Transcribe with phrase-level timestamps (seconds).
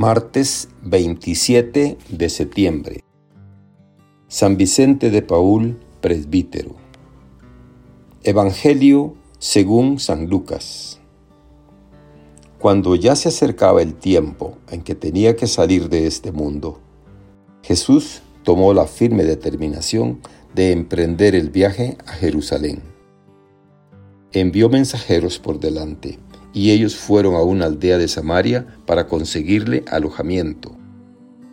[0.00, 3.02] Martes 27 de septiembre.
[4.28, 6.76] San Vicente de Paul, presbítero.
[8.22, 11.00] Evangelio según San Lucas.
[12.60, 16.78] Cuando ya se acercaba el tiempo en que tenía que salir de este mundo,
[17.64, 20.20] Jesús tomó la firme determinación
[20.54, 22.82] de emprender el viaje a Jerusalén.
[24.30, 26.20] Envió mensajeros por delante
[26.58, 30.76] y ellos fueron a una aldea de Samaria para conseguirle alojamiento.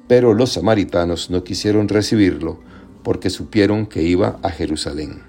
[0.07, 2.59] Pero los samaritanos no quisieron recibirlo
[3.03, 5.21] porque supieron que iba a Jerusalén.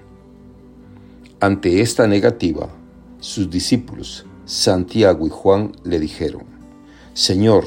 [1.39, 2.69] Ante esta negativa,
[3.19, 6.45] sus discípulos, Santiago y Juan, le dijeron,
[7.13, 7.65] Señor,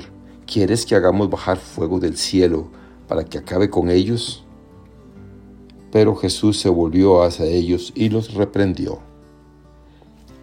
[0.52, 2.72] ¿quieres que hagamos bajar fuego del cielo
[3.06, 4.44] para que acabe con ellos?
[5.92, 9.09] Pero Jesús se volvió hacia ellos y los reprendió.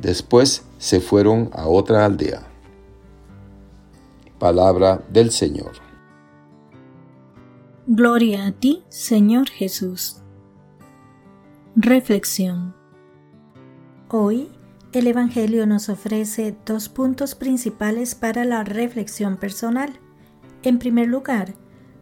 [0.01, 2.47] Después se fueron a otra aldea.
[4.39, 5.71] Palabra del Señor.
[7.87, 10.17] Gloria a ti, Señor Jesús.
[11.75, 12.75] Reflexión.
[14.09, 14.49] Hoy
[14.93, 19.99] el Evangelio nos ofrece dos puntos principales para la reflexión personal.
[20.63, 21.55] En primer lugar,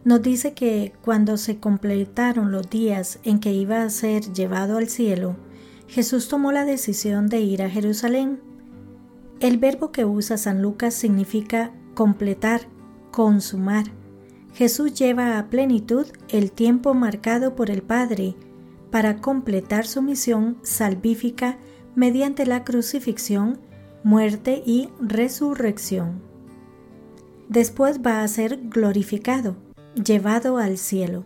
[0.04, 4.88] nos dice que cuando se completaron los días en que iba a ser llevado al
[4.88, 5.36] cielo,
[5.88, 8.40] Jesús tomó la decisión de ir a Jerusalén.
[9.40, 12.62] El verbo que usa San Lucas significa completar,
[13.10, 13.84] consumar.
[14.54, 18.34] Jesús lleva a plenitud el tiempo marcado por el Padre
[18.90, 21.58] para completar su misión salvífica
[21.94, 23.58] mediante la crucifixión,
[24.02, 26.22] muerte y resurrección.
[27.48, 29.56] Después va a ser glorificado,
[29.94, 31.24] llevado al cielo.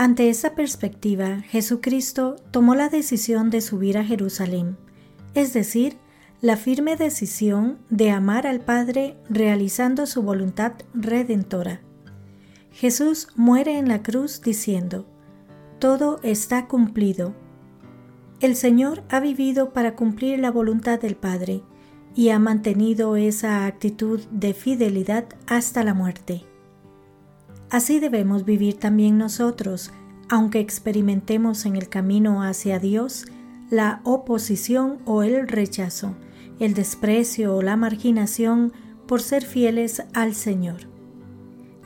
[0.00, 4.78] Ante esa perspectiva, Jesucristo tomó la decisión de subir a Jerusalén,
[5.34, 5.98] es decir,
[6.40, 11.82] la firme decisión de amar al Padre realizando su voluntad redentora.
[12.72, 15.04] Jesús muere en la cruz diciendo,
[15.78, 17.34] Todo está cumplido.
[18.40, 21.62] El Señor ha vivido para cumplir la voluntad del Padre
[22.14, 26.46] y ha mantenido esa actitud de fidelidad hasta la muerte.
[27.70, 29.92] Así debemos vivir también nosotros,
[30.30, 33.26] aunque experimentemos en el camino hacia Dios
[33.68, 36.14] la oposición o el rechazo,
[36.60, 38.72] el desprecio o la marginación
[39.08, 40.88] por ser fieles al Señor.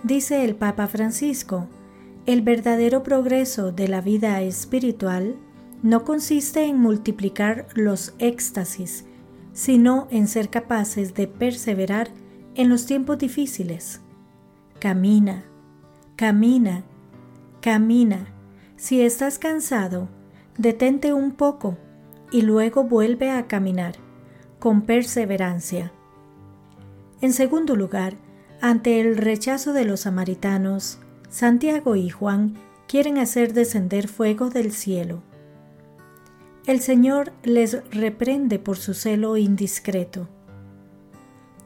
[0.02, 1.68] Dice el Papa Francisco,
[2.26, 5.36] el verdadero progreso de la vida espiritual
[5.82, 9.06] no consiste en multiplicar los éxtasis,
[9.54, 12.10] sino en ser capaces de perseverar
[12.54, 14.02] en los tiempos difíciles.
[14.80, 15.44] Camina,
[16.16, 16.84] Camina,
[17.62, 18.33] camina.
[18.76, 20.08] Si estás cansado,
[20.58, 21.78] detente un poco
[22.32, 23.94] y luego vuelve a caminar,
[24.58, 25.92] con perseverancia.
[27.20, 28.16] En segundo lugar,
[28.60, 30.98] ante el rechazo de los samaritanos,
[31.28, 32.54] Santiago y Juan
[32.88, 35.22] quieren hacer descender fuego del cielo.
[36.66, 40.28] El Señor les reprende por su celo indiscreto.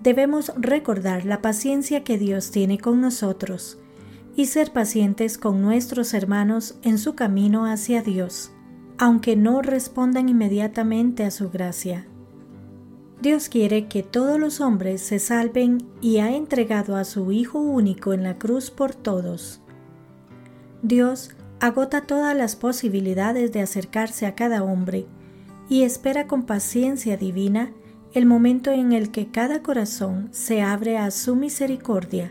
[0.02, 3.78] Debemos recordar la paciencia que Dios tiene con nosotros
[4.38, 8.52] y ser pacientes con nuestros hermanos en su camino hacia Dios,
[8.96, 12.06] aunque no respondan inmediatamente a su gracia.
[13.20, 18.12] Dios quiere que todos los hombres se salven y ha entregado a su Hijo único
[18.12, 19.60] en la cruz por todos.
[20.82, 25.06] Dios agota todas las posibilidades de acercarse a cada hombre
[25.68, 27.72] y espera con paciencia divina
[28.14, 32.30] el momento en el que cada corazón se abre a su misericordia